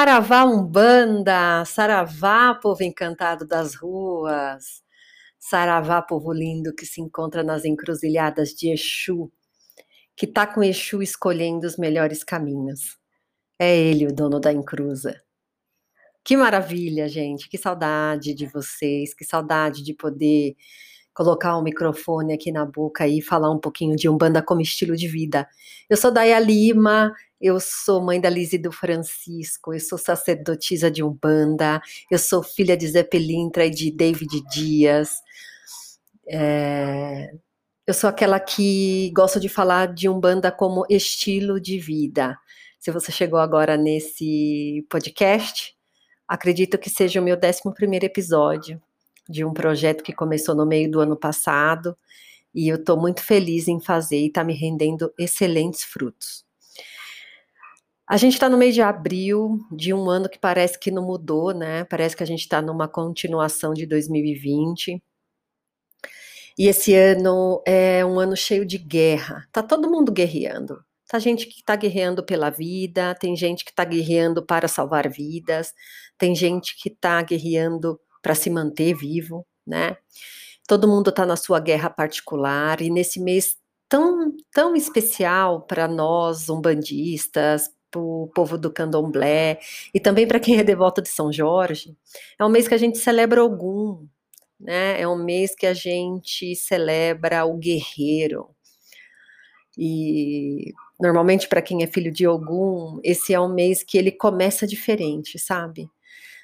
Saravá 0.00 0.46
Umbanda, 0.46 1.62
Saravá, 1.66 2.54
povo 2.54 2.82
encantado 2.82 3.46
das 3.46 3.74
ruas, 3.74 4.82
Saravá, 5.38 6.00
povo 6.00 6.32
lindo 6.32 6.74
que 6.74 6.86
se 6.86 7.02
encontra 7.02 7.42
nas 7.42 7.66
encruzilhadas 7.66 8.54
de 8.54 8.72
Exu, 8.72 9.30
que 10.16 10.26
tá 10.26 10.46
com 10.46 10.64
Exu 10.64 11.02
escolhendo 11.02 11.66
os 11.66 11.76
melhores 11.76 12.24
caminhos. 12.24 12.96
É 13.58 13.76
ele 13.76 14.06
o 14.06 14.12
dono 14.14 14.40
da 14.40 14.50
encruza. 14.50 15.20
Que 16.24 16.34
maravilha, 16.34 17.06
gente, 17.06 17.46
que 17.46 17.58
saudade 17.58 18.32
de 18.32 18.46
vocês, 18.46 19.12
que 19.12 19.22
saudade 19.26 19.82
de 19.82 19.92
poder 19.92 20.56
colocar 21.12 21.58
o 21.58 21.62
microfone 21.62 22.32
aqui 22.32 22.50
na 22.50 22.64
boca 22.64 23.06
e 23.06 23.20
falar 23.20 23.50
um 23.50 23.58
pouquinho 23.58 23.94
de 23.96 24.08
Umbanda 24.08 24.42
como 24.42 24.62
estilo 24.62 24.96
de 24.96 25.08
vida. 25.08 25.46
Eu 25.90 25.96
sou 25.98 26.10
Daya 26.10 26.38
Lima, 26.38 27.12
eu 27.40 27.58
sou 27.58 28.02
mãe 28.02 28.20
da 28.20 28.28
Liz 28.28 28.52
e 28.52 28.58
do 28.58 28.70
Francisco, 28.70 29.72
eu 29.72 29.80
sou 29.80 29.96
sacerdotisa 29.96 30.90
de 30.90 31.02
Umbanda, 31.02 31.80
eu 32.10 32.18
sou 32.18 32.42
filha 32.42 32.76
de 32.76 32.86
Zé 32.86 33.02
Pelintra 33.02 33.64
e 33.64 33.70
de 33.70 33.90
David 33.90 34.42
Dias. 34.52 35.10
É, 36.28 37.30
eu 37.86 37.94
sou 37.94 38.10
aquela 38.10 38.38
que 38.38 39.10
gosta 39.14 39.40
de 39.40 39.48
falar 39.48 39.94
de 39.94 40.08
Umbanda 40.08 40.52
como 40.52 40.84
estilo 40.90 41.58
de 41.58 41.78
vida. 41.78 42.38
Se 42.78 42.90
você 42.90 43.10
chegou 43.10 43.38
agora 43.38 43.76
nesse 43.76 44.86
podcast, 44.90 45.74
acredito 46.28 46.78
que 46.78 46.90
seja 46.90 47.20
o 47.20 47.24
meu 47.24 47.36
11 47.36 48.04
episódio 48.04 48.80
de 49.28 49.44
um 49.44 49.52
projeto 49.52 50.02
que 50.02 50.12
começou 50.12 50.54
no 50.54 50.66
meio 50.66 50.90
do 50.90 51.00
ano 51.00 51.16
passado 51.16 51.96
e 52.54 52.68
eu 52.68 52.76
estou 52.76 53.00
muito 53.00 53.22
feliz 53.22 53.68
em 53.68 53.80
fazer 53.80 54.18
e 54.18 54.26
está 54.26 54.44
me 54.44 54.54
rendendo 54.54 55.12
excelentes 55.18 55.84
frutos. 55.84 56.49
A 58.10 58.16
gente 58.16 58.32
está 58.32 58.48
no 58.48 58.58
mês 58.58 58.74
de 58.74 58.82
abril 58.82 59.60
de 59.70 59.94
um 59.94 60.10
ano 60.10 60.28
que 60.28 60.36
parece 60.36 60.76
que 60.76 60.90
não 60.90 61.06
mudou, 61.06 61.54
né? 61.54 61.84
Parece 61.84 62.16
que 62.16 62.24
a 62.24 62.26
gente 62.26 62.40
está 62.40 62.60
numa 62.60 62.88
continuação 62.88 63.72
de 63.72 63.86
2020. 63.86 65.00
E 66.58 66.66
esse 66.66 66.92
ano 66.92 67.62
é 67.64 68.04
um 68.04 68.18
ano 68.18 68.36
cheio 68.36 68.66
de 68.66 68.78
guerra. 68.78 69.46
Tá 69.52 69.62
todo 69.62 69.88
mundo 69.88 70.10
guerreando. 70.10 70.84
Tá 71.08 71.20
gente 71.20 71.46
que 71.46 71.60
está 71.60 71.76
guerreando 71.76 72.26
pela 72.26 72.50
vida, 72.50 73.14
tem 73.14 73.36
gente 73.36 73.64
que 73.64 73.70
está 73.70 73.84
guerreando 73.84 74.44
para 74.44 74.66
salvar 74.66 75.08
vidas, 75.08 75.72
tem 76.18 76.34
gente 76.34 76.76
que 76.82 76.88
está 76.88 77.22
guerreando 77.22 78.00
para 78.20 78.34
se 78.34 78.50
manter 78.50 78.92
vivo, 78.92 79.46
né? 79.64 79.96
Todo 80.66 80.88
mundo 80.88 81.10
está 81.10 81.24
na 81.24 81.36
sua 81.36 81.60
guerra 81.60 81.88
particular 81.88 82.80
e 82.80 82.90
nesse 82.90 83.20
mês 83.20 83.56
tão 83.88 84.32
tão 84.52 84.74
especial 84.74 85.62
para 85.62 85.86
nós 85.86 86.48
umbandistas, 86.48 87.70
para 87.90 88.00
o 88.00 88.30
povo 88.34 88.56
do 88.56 88.72
candomblé 88.72 89.58
e 89.92 90.00
também 90.00 90.26
para 90.26 90.40
quem 90.40 90.58
é 90.58 90.64
devoto 90.64 91.02
de 91.02 91.08
São 91.08 91.32
Jorge. 91.32 91.96
É 92.38 92.44
um 92.44 92.48
mês 92.48 92.68
que 92.68 92.74
a 92.74 92.78
gente 92.78 92.98
celebra 92.98 93.44
Ogum, 93.44 94.06
né? 94.58 95.00
É 95.00 95.08
um 95.08 95.22
mês 95.22 95.54
que 95.54 95.66
a 95.66 95.74
gente 95.74 96.54
celebra 96.56 97.44
o 97.44 97.56
guerreiro. 97.56 98.48
E 99.76 100.72
normalmente 101.00 101.48
para 101.48 101.62
quem 101.62 101.82
é 101.82 101.86
filho 101.86 102.12
de 102.12 102.26
Ogum, 102.26 103.00
esse 103.02 103.32
é 103.32 103.40
um 103.40 103.52
mês 103.52 103.82
que 103.82 103.98
ele 103.98 104.12
começa 104.12 104.66
diferente, 104.66 105.38
sabe? 105.38 105.88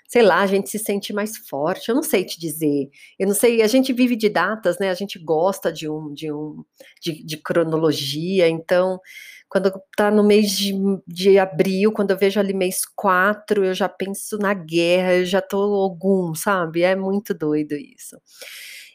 sei 0.09 0.23
lá, 0.23 0.41
a 0.41 0.47
gente 0.47 0.71
se 0.71 0.79
sente 0.79 1.13
mais 1.13 1.37
forte. 1.37 1.89
Eu 1.89 1.95
não 1.95 2.03
sei 2.03 2.25
te 2.25 2.39
dizer. 2.39 2.89
Eu 3.19 3.27
não 3.27 3.35
sei, 3.35 3.63
a 3.63 3.67
gente 3.67 3.93
vive 3.93 4.17
de 4.17 4.29
datas, 4.29 4.79
né? 4.79 4.91
A 4.91 4.95
gente 4.95 5.19
gosta 5.19 5.73
de 5.73 5.89
um 5.89 6.13
de 6.13 6.33
um 6.33 6.65
de, 7.01 7.25
de 7.25 7.37
cronologia, 7.37 8.49
então 8.49 9.01
quando 9.49 9.73
tá 9.97 10.11
no 10.11 10.25
mês 10.25 10.51
de, 10.51 10.75
de 11.07 11.39
abril, 11.39 11.93
quando 11.93 12.11
eu 12.11 12.19
vejo 12.19 12.41
ali 12.41 12.53
mês 12.53 12.83
4, 12.97 13.65
eu 13.65 13.75
já 13.75 13.89
penso 13.89 14.39
na 14.39 14.53
guerra, 14.53 15.15
eu 15.15 15.25
já 15.25 15.41
tô 15.41 15.57
algum, 15.57 16.35
sabe? 16.35 16.83
É 16.83 16.97
muito 16.97 17.33
doido 17.33 17.75
isso. 17.77 18.17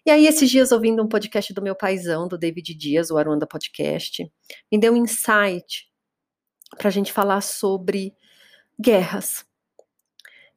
E 0.05 0.09
aí, 0.11 0.25
esses 0.25 0.49
dias, 0.49 0.71
ouvindo 0.71 1.03
um 1.03 1.07
podcast 1.07 1.53
do 1.53 1.61
meu 1.61 1.75
paizão, 1.75 2.27
do 2.27 2.37
David 2.37 2.73
Dias, 2.73 3.11
o 3.11 3.17
Aruanda 3.17 3.45
Podcast, 3.45 4.29
me 4.71 4.79
deu 4.79 4.93
um 4.93 4.97
insight 4.97 5.87
para 6.77 6.87
a 6.87 6.91
gente 6.91 7.13
falar 7.13 7.41
sobre 7.41 8.13
guerras. 8.79 9.45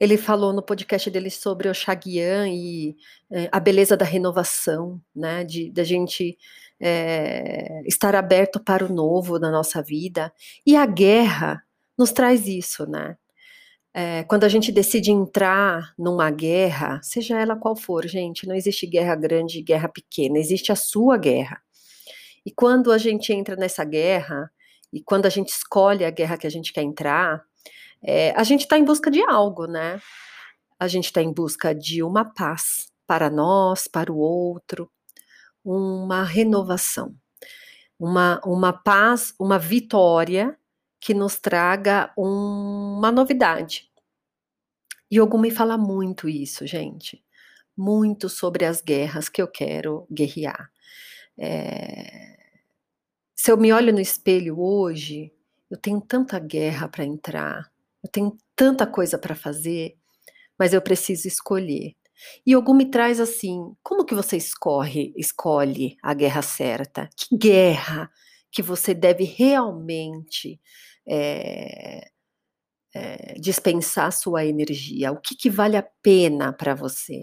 Ele 0.00 0.16
falou 0.16 0.52
no 0.52 0.62
podcast 0.62 1.10
dele 1.10 1.30
sobre 1.30 1.68
o 1.68 1.74
Chaguian 1.74 2.48
e 2.48 2.96
é, 3.30 3.48
a 3.52 3.60
beleza 3.60 3.96
da 3.96 4.04
renovação, 4.04 5.00
né? 5.14 5.44
De 5.44 5.70
da 5.70 5.84
gente 5.84 6.36
é, 6.80 7.82
estar 7.86 8.14
aberto 8.14 8.62
para 8.62 8.84
o 8.84 8.92
novo 8.92 9.38
na 9.38 9.50
nossa 9.50 9.82
vida. 9.82 10.32
E 10.66 10.76
a 10.76 10.86
guerra 10.86 11.62
nos 11.98 12.12
traz 12.12 12.46
isso, 12.46 12.88
né? 12.88 13.16
É, 13.96 14.24
quando 14.24 14.42
a 14.42 14.48
gente 14.48 14.72
decide 14.72 15.12
entrar 15.12 15.94
numa 15.96 16.28
guerra, 16.28 17.00
seja 17.02 17.38
ela 17.40 17.56
qual 17.56 17.76
for, 17.76 18.04
gente, 18.08 18.46
não 18.46 18.54
existe 18.54 18.88
guerra 18.88 19.14
grande 19.14 19.60
e 19.60 19.62
guerra 19.62 19.88
pequena, 19.88 20.36
existe 20.36 20.72
a 20.72 20.76
sua 20.76 21.16
guerra. 21.16 21.62
E 22.44 22.50
quando 22.50 22.90
a 22.90 22.98
gente 22.98 23.32
entra 23.32 23.54
nessa 23.54 23.84
guerra, 23.84 24.50
e 24.92 25.00
quando 25.02 25.26
a 25.26 25.28
gente 25.28 25.50
escolhe 25.50 26.04
a 26.04 26.10
guerra 26.10 26.36
que 26.36 26.46
a 26.46 26.50
gente 26.50 26.72
quer 26.72 26.82
entrar, 26.82 27.40
é, 28.02 28.32
a 28.36 28.42
gente 28.42 28.62
está 28.62 28.76
em 28.76 28.84
busca 28.84 29.10
de 29.10 29.22
algo, 29.22 29.66
né? 29.66 30.00
A 30.78 30.88
gente 30.88 31.06
está 31.06 31.22
em 31.22 31.32
busca 31.32 31.74
de 31.74 32.02
uma 32.02 32.24
paz 32.24 32.88
para 33.06 33.30
nós, 33.30 33.88
para 33.88 34.12
o 34.12 34.18
outro, 34.18 34.90
uma 35.64 36.22
renovação, 36.22 37.14
uma, 37.98 38.40
uma 38.44 38.72
paz, 38.72 39.34
uma 39.40 39.58
vitória 39.58 40.56
que 41.00 41.14
nos 41.14 41.38
traga 41.38 42.12
um, 42.16 42.96
uma 42.98 43.10
novidade. 43.10 43.90
E 45.10 45.16
me 45.38 45.50
fala 45.50 45.78
muito 45.78 46.28
isso, 46.28 46.66
gente. 46.66 47.24
Muito 47.76 48.28
sobre 48.28 48.64
as 48.64 48.80
guerras 48.80 49.28
que 49.28 49.40
eu 49.40 49.48
quero 49.48 50.06
guerrear. 50.10 50.70
É... 51.38 52.36
Se 53.34 53.50
eu 53.50 53.56
me 53.56 53.72
olho 53.72 53.92
no 53.92 54.00
espelho 54.00 54.58
hoje, 54.58 55.32
eu 55.70 55.76
tenho 55.76 56.00
tanta 56.00 56.38
guerra 56.38 56.88
para 56.88 57.04
entrar, 57.04 57.70
eu 58.02 58.10
tenho 58.10 58.36
tanta 58.56 58.86
coisa 58.86 59.18
para 59.18 59.34
fazer, 59.34 59.96
mas 60.58 60.72
eu 60.72 60.80
preciso 60.80 61.28
escolher. 61.28 61.94
E 62.46 62.56
Ogum 62.56 62.74
me 62.74 62.86
traz 62.90 63.20
assim: 63.20 63.74
como 63.82 64.04
que 64.04 64.14
você 64.14 64.36
escolhe, 64.36 65.12
escolhe 65.16 65.96
a 66.02 66.14
guerra 66.14 66.42
certa? 66.42 67.08
Que 67.16 67.36
guerra 67.36 68.10
que 68.50 68.62
você 68.62 68.94
deve 68.94 69.24
realmente 69.24 70.60
é, 71.06 72.08
é, 72.94 73.34
dispensar 73.40 74.12
sua 74.12 74.44
energia? 74.44 75.12
O 75.12 75.20
que, 75.20 75.34
que 75.36 75.50
vale 75.50 75.76
a 75.76 75.86
pena 76.02 76.52
para 76.52 76.74
você? 76.74 77.22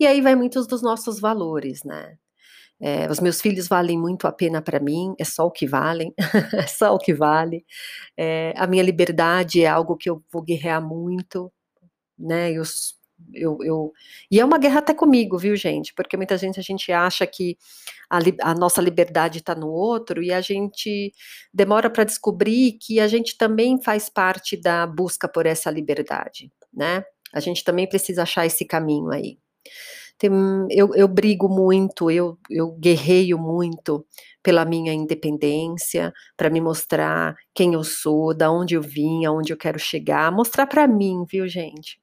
E 0.00 0.06
aí 0.06 0.20
vai 0.20 0.34
muitos 0.34 0.66
dos 0.66 0.82
nossos 0.82 1.20
valores, 1.20 1.82
né? 1.84 2.18
É, 2.80 3.10
os 3.10 3.20
meus 3.20 3.40
filhos 3.40 3.68
valem 3.68 3.98
muito 3.98 4.26
a 4.26 4.32
pena 4.32 4.60
para 4.60 4.78
mim, 4.80 5.14
é 5.18 5.24
só 5.24 5.46
o 5.46 5.50
que 5.50 5.66
valem, 5.66 6.12
é 6.54 6.66
só 6.66 6.94
o 6.94 6.98
que 6.98 7.14
vale. 7.14 7.64
A 8.56 8.66
minha 8.66 8.82
liberdade 8.82 9.62
é 9.62 9.66
algo 9.66 9.96
que 9.96 10.10
eu 10.10 10.22
vou 10.32 10.42
guerrear 10.42 10.82
muito, 10.82 11.52
né? 12.18 12.52
Eu, 12.52 12.64
eu, 13.32 13.58
eu, 13.62 13.92
e 14.30 14.40
é 14.40 14.44
uma 14.44 14.58
guerra 14.58 14.78
até 14.78 14.94
comigo, 14.94 15.38
viu, 15.38 15.56
gente? 15.56 15.94
Porque 15.94 16.16
muita 16.16 16.36
gente 16.36 16.60
a 16.60 16.62
gente 16.62 16.90
acha 16.92 17.26
que 17.26 17.56
a, 18.10 18.18
a 18.42 18.54
nossa 18.54 18.80
liberdade 18.80 19.38
está 19.38 19.54
no 19.54 19.68
outro 19.68 20.22
e 20.22 20.32
a 20.32 20.40
gente 20.40 21.12
demora 21.52 21.90
para 21.90 22.04
descobrir 22.04 22.72
que 22.72 23.00
a 23.00 23.08
gente 23.08 23.36
também 23.36 23.80
faz 23.82 24.08
parte 24.08 24.56
da 24.56 24.86
busca 24.86 25.28
por 25.28 25.46
essa 25.46 25.70
liberdade, 25.70 26.50
né? 26.72 27.04
A 27.32 27.40
gente 27.40 27.64
também 27.64 27.88
precisa 27.88 28.22
achar 28.22 28.46
esse 28.46 28.64
caminho 28.64 29.10
aí. 29.10 29.38
Tem, 30.18 30.30
eu, 30.70 30.94
eu 30.94 31.08
brigo 31.08 31.48
muito, 31.48 32.10
eu, 32.10 32.38
eu 32.48 32.72
guerreio 32.72 33.38
muito 33.38 34.06
pela 34.42 34.64
minha 34.64 34.92
independência, 34.92 36.12
para 36.36 36.48
me 36.48 36.60
mostrar 36.60 37.36
quem 37.54 37.74
eu 37.74 37.84
sou, 37.84 38.34
da 38.34 38.50
onde 38.50 38.74
eu 38.76 38.82
vim, 38.82 39.26
aonde 39.26 39.52
eu 39.52 39.56
quero 39.56 39.78
chegar, 39.78 40.32
mostrar 40.32 40.66
para 40.66 40.86
mim, 40.86 41.24
viu, 41.28 41.46
gente? 41.48 42.00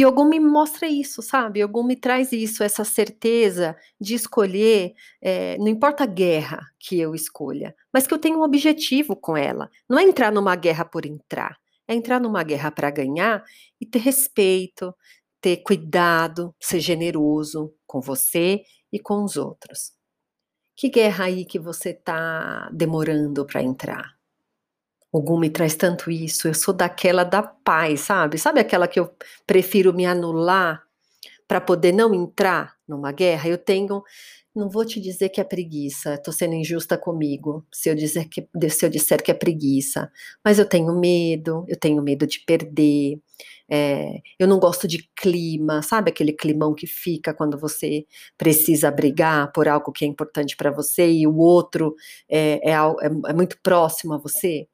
E 0.00 0.06
Ogum 0.06 0.24
me 0.24 0.40
mostra 0.40 0.88
isso, 0.88 1.20
sabe? 1.20 1.62
Ogum 1.62 1.82
me 1.82 1.94
traz 1.94 2.32
isso, 2.32 2.64
essa 2.64 2.84
certeza 2.84 3.76
de 4.00 4.14
escolher, 4.14 4.94
é, 5.20 5.58
não 5.58 5.68
importa 5.68 6.04
a 6.04 6.06
guerra 6.06 6.72
que 6.78 6.98
eu 6.98 7.14
escolha, 7.14 7.76
mas 7.92 8.06
que 8.06 8.14
eu 8.14 8.18
tenho 8.18 8.38
um 8.38 8.42
objetivo 8.42 9.14
com 9.14 9.36
ela. 9.36 9.70
Não 9.86 9.98
é 9.98 10.04
entrar 10.04 10.32
numa 10.32 10.56
guerra 10.56 10.86
por 10.86 11.04
entrar, 11.04 11.58
é 11.86 11.94
entrar 11.94 12.18
numa 12.18 12.42
guerra 12.42 12.70
para 12.70 12.90
ganhar 12.90 13.44
e 13.78 13.84
ter 13.84 13.98
respeito, 13.98 14.94
ter 15.38 15.58
cuidado, 15.58 16.54
ser 16.58 16.80
generoso 16.80 17.70
com 17.86 18.00
você 18.00 18.62
e 18.90 18.98
com 18.98 19.22
os 19.22 19.36
outros. 19.36 19.92
Que 20.74 20.88
guerra 20.88 21.26
aí 21.26 21.44
que 21.44 21.58
você 21.58 21.90
está 21.90 22.70
demorando 22.72 23.44
para 23.44 23.62
entrar? 23.62 24.19
O 25.12 25.38
me 25.38 25.50
traz 25.50 25.74
tanto 25.74 26.10
isso. 26.10 26.46
Eu 26.48 26.54
sou 26.54 26.72
daquela 26.74 27.24
da 27.24 27.42
paz, 27.42 28.00
sabe? 28.00 28.38
Sabe 28.38 28.60
aquela 28.60 28.86
que 28.86 29.00
eu 29.00 29.10
prefiro 29.46 29.92
me 29.92 30.06
anular 30.06 30.82
para 31.48 31.60
poder 31.60 31.92
não 31.92 32.14
entrar 32.14 32.74
numa 32.88 33.12
guerra? 33.12 33.48
Eu 33.48 33.58
tenho 33.58 34.02
Não 34.54 34.70
vou 34.70 34.84
te 34.86 35.00
dizer 35.00 35.30
que 35.30 35.40
é 35.40 35.44
preguiça, 35.44 36.14
estou 36.16 36.34
sendo 36.34 36.54
injusta 36.56 36.98
comigo 36.98 37.66
se 37.72 37.90
eu, 37.90 37.96
dizer 37.96 38.28
que, 38.28 38.48
se 38.70 38.86
eu 38.86 38.90
disser 38.90 39.22
que 39.24 39.30
é 39.32 39.34
preguiça, 39.34 40.12
mas 40.44 40.58
eu 40.60 40.66
tenho 40.68 40.92
medo, 41.00 41.64
eu 41.68 41.78
tenho 41.78 42.02
medo 42.02 42.26
de 42.26 42.40
perder, 42.46 43.20
é, 43.70 44.20
eu 44.38 44.48
não 44.48 44.58
gosto 44.60 44.88
de 44.88 45.08
clima, 45.16 45.82
sabe 45.82 46.10
aquele 46.10 46.32
climão 46.34 46.74
que 46.74 46.86
fica 46.86 47.34
quando 47.34 47.58
você 47.58 48.06
precisa 48.38 48.90
brigar 48.90 49.52
por 49.52 49.68
algo 49.68 49.92
que 49.92 50.04
é 50.04 50.08
importante 50.08 50.56
para 50.56 50.70
você 50.72 51.10
e 51.10 51.26
o 51.26 51.36
outro 51.38 51.94
é, 52.28 52.60
é, 52.70 52.72
é, 52.74 53.30
é 53.30 53.34
muito 53.34 53.58
próximo 53.62 54.14
a 54.14 54.18
você? 54.18 54.68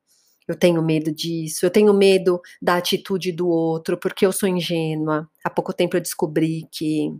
Eu 0.48 0.56
tenho 0.56 0.82
medo 0.82 1.12
disso, 1.12 1.66
eu 1.66 1.70
tenho 1.70 1.92
medo 1.92 2.40
da 2.62 2.76
atitude 2.76 3.32
do 3.32 3.48
outro, 3.48 3.98
porque 3.98 4.24
eu 4.24 4.32
sou 4.32 4.48
ingênua. 4.48 5.28
Há 5.44 5.50
pouco 5.50 5.72
tempo 5.72 5.96
eu 5.96 6.00
descobri 6.00 6.68
que 6.70 7.12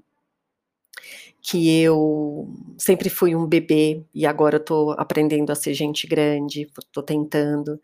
que 1.42 1.78
eu 1.80 2.48
sempre 2.76 3.08
fui 3.08 3.36
um 3.36 3.46
bebê 3.46 4.04
e 4.12 4.26
agora 4.26 4.56
eu 4.56 4.64
tô 4.64 4.90
aprendendo 4.98 5.50
a 5.52 5.54
ser 5.54 5.74
gente 5.74 6.06
grande, 6.06 6.68
tô 6.92 7.02
tentando. 7.02 7.80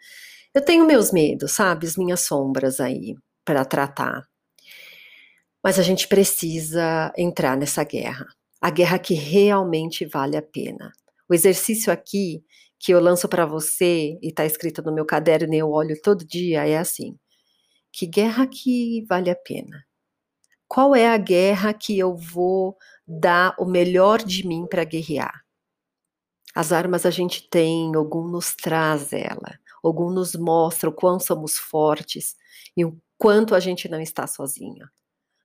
Eu 0.53 0.65
tenho 0.65 0.85
meus 0.87 1.13
medos, 1.13 1.53
sabe? 1.53 1.87
As 1.87 1.97
minhas 1.97 2.21
sombras 2.23 2.81
aí 2.81 3.15
para 3.45 3.65
tratar. 3.65 4.27
Mas 5.63 5.79
a 5.79 5.83
gente 5.83 6.09
precisa 6.09 7.13
entrar 7.17 7.57
nessa 7.57 7.85
guerra. 7.85 8.27
A 8.61 8.69
guerra 8.69 8.99
que 8.99 9.15
realmente 9.15 10.05
vale 10.05 10.37
a 10.37 10.43
pena. 10.43 10.93
O 11.29 11.35
exercício 11.35 11.93
aqui 11.93 12.45
que 12.83 12.93
eu 12.93 12.99
lanço 12.99 13.29
para 13.29 13.47
você 13.47 14.19
e 14.21 14.29
está 14.29 14.45
escrito 14.45 14.83
no 14.83 14.93
meu 14.93 15.07
caderno 15.07 15.55
e 15.55 15.59
eu 15.59 15.71
olho 15.71 15.99
todo 16.03 16.27
dia 16.27 16.67
é 16.67 16.77
assim: 16.77 17.17
que 17.93 18.07
guerra 18.07 18.45
que 18.47 19.05
vale 19.09 19.31
a 19.31 19.37
pena? 19.37 19.87
Qual 20.67 20.97
é 20.97 21.07
a 21.09 21.17
guerra 21.17 21.73
que 21.73 21.97
eu 21.97 22.17
vou 22.17 22.77
dar 23.07 23.55
o 23.57 23.65
melhor 23.65 24.19
de 24.21 24.45
mim 24.45 24.67
para 24.67 24.83
guerrear? 24.83 25.45
As 26.55 26.73
armas 26.73 27.07
a 27.07 27.11
gente 27.11 27.49
tem, 27.49 27.95
algum 27.95 28.27
nos 28.27 28.55
traz 28.57 29.13
ela, 29.13 29.59
algum 29.83 30.11
nos 30.11 30.35
mostra 30.35 30.91
o 30.91 30.93
quão 30.93 31.21
somos 31.21 31.57
fortes 31.57 32.35
e 32.77 32.85
o 32.85 33.01
quanto 33.17 33.55
a 33.55 33.61
gente 33.61 33.89
não 33.89 34.01
está 34.01 34.27
sozinha. 34.27 34.91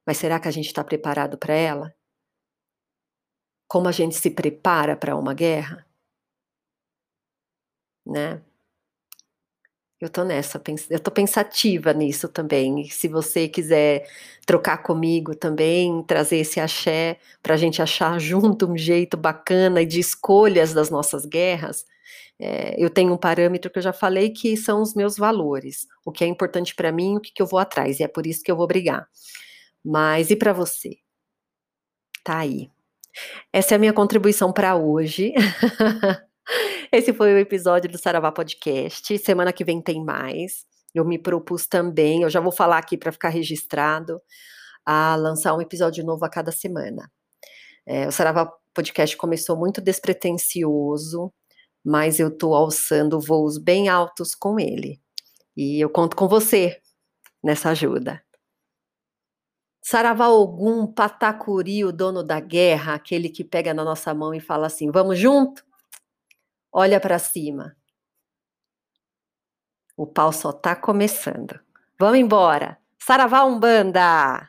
Mas 0.06 0.18
será 0.18 0.40
que 0.40 0.48
a 0.48 0.52
gente 0.52 0.68
está 0.68 0.84
preparado 0.84 1.38
para 1.38 1.54
ela? 1.54 1.94
Como 3.68 3.88
a 3.88 3.92
gente 3.92 4.16
se 4.16 4.32
prepara 4.32 4.98
para 4.98 5.16
uma 5.16 5.34
guerra? 5.34 5.87
Né? 8.08 8.42
Eu 10.00 10.10
tô 10.10 10.24
nessa, 10.24 10.62
eu 10.92 11.00
tô 11.00 11.10
pensativa 11.10 11.92
nisso 11.92 12.30
também. 12.30 12.82
E 12.82 12.90
se 12.90 13.08
você 13.08 13.48
quiser 13.48 14.08
trocar 14.46 14.78
comigo 14.84 15.36
também, 15.36 16.04
trazer 16.04 16.38
esse 16.38 16.60
axé 16.60 17.20
para 17.42 17.56
a 17.56 17.58
gente 17.58 17.82
achar 17.82 18.20
junto 18.22 18.68
um 18.72 18.78
jeito 18.78 19.18
bacana 19.18 19.84
de 19.86 20.00
escolhas 20.00 20.72
das 20.74 20.92
nossas 20.92 21.26
guerras, 21.26 21.84
é, 22.40 22.76
eu 22.78 22.90
tenho 22.92 23.12
um 23.14 23.18
parâmetro 23.18 23.72
que 23.72 23.80
eu 23.80 23.84
já 23.84 23.94
falei 23.94 24.30
que 24.30 24.56
são 24.56 24.82
os 24.84 24.94
meus 24.94 25.18
valores, 25.18 25.88
o 26.06 26.12
que 26.12 26.24
é 26.24 26.28
importante 26.28 26.76
para 26.76 26.92
mim, 26.92 27.18
o 27.18 27.20
que, 27.22 27.32
que 27.34 27.42
eu 27.42 27.48
vou 27.48 27.60
atrás, 27.60 28.00
e 28.00 28.04
é 28.04 28.08
por 28.08 28.28
isso 28.28 28.44
que 28.44 28.52
eu 28.52 28.56
vou 28.56 28.68
brigar. 28.68 29.08
Mas 29.84 30.30
e 30.32 30.36
para 30.36 30.54
você? 30.54 30.98
Tá 32.24 32.40
aí. 32.40 32.70
Essa 33.54 33.76
é 33.76 33.78
a 33.78 33.80
minha 33.80 33.94
contribuição 33.94 34.54
para 34.54 34.76
hoje. 34.76 35.34
Esse 36.92 37.14
foi 37.14 37.34
o 37.34 37.38
episódio 37.38 37.92
do 37.92 37.98
Saravá 37.98 38.32
Podcast. 38.32 39.18
Semana 39.18 39.52
que 39.52 39.66
vem 39.66 39.82
tem 39.82 40.04
mais. 40.04 40.66
Eu 40.96 41.04
me 41.04 41.20
propus 41.20 41.68
também, 41.68 42.24
eu 42.24 42.30
já 42.30 42.40
vou 42.40 42.52
falar 42.52 42.78
aqui 42.78 42.98
para 42.98 43.12
ficar 43.12 43.30
registrado, 43.30 44.22
a 44.86 45.16
lançar 45.16 45.54
um 45.54 45.62
episódio 45.62 46.04
novo 46.04 46.24
a 46.24 46.30
cada 46.30 46.52
semana. 46.52 47.12
É, 47.86 48.08
o 48.08 48.12
Saravá 48.12 48.52
Podcast 48.74 49.18
começou 49.18 49.58
muito 49.58 49.82
despretensioso, 49.82 51.32
mas 51.84 52.20
eu 52.20 52.30
estou 52.30 52.56
alçando 52.56 53.20
voos 53.20 53.58
bem 53.58 53.90
altos 53.90 54.34
com 54.34 54.60
ele. 54.60 55.00
E 55.56 55.80
eu 55.80 55.90
conto 55.90 56.16
com 56.16 56.28
você 56.28 56.80
nessa 57.44 57.70
ajuda. 57.70 58.24
Saravá 59.84 60.30
Ogum, 60.30 60.88
Patacuri, 60.88 61.84
o 61.84 61.92
dono 61.92 62.24
da 62.24 62.40
guerra, 62.40 62.94
aquele 62.94 63.30
que 63.30 63.44
pega 63.44 63.74
na 63.74 63.84
nossa 63.84 64.14
mão 64.14 64.34
e 64.34 64.40
fala 64.40 64.68
assim: 64.68 64.90
vamos 64.90 65.20
junto? 65.20 65.67
Olha 66.80 67.00
para 67.00 67.18
cima. 67.18 67.76
O 69.98 70.06
pau 70.06 70.32
só 70.32 70.54
tá 70.54 70.76
começando. 70.76 71.60
Vamos 72.00 72.20
embora. 72.20 72.78
Saravá 73.00 73.44
Umbanda! 73.46 74.48